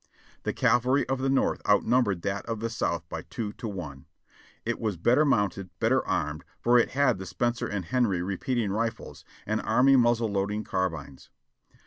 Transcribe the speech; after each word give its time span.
The 0.41 0.51
cavalry 0.51 1.07
of 1.07 1.19
the 1.19 1.29
North 1.29 1.61
outnumbered 1.69 2.23
that 2.23 2.43
of 2.47 2.59
the 2.59 2.71
South 2.71 3.07
by 3.07 3.21
two 3.21 3.53
to 3.53 3.67
one. 3.67 4.07
It 4.65 4.79
was 4.79 4.97
better 4.97 5.23
mounted— 5.25 5.69
better 5.79 6.03
armed, 6.07 6.43
for 6.59 6.79
it 6.79 6.89
had 6.97 7.19
the 7.19 7.25
Spencer 7.27 7.67
and 7.67 7.85
Henry 7.85 8.23
repeating 8.23 8.71
rifles, 8.71 9.23
and 9.45 9.61
army 9.61 9.95
muzzle 9.95 10.31
loading 10.31 10.63
carbines. 10.63 11.29